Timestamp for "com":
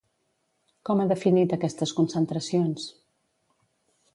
0.89-1.03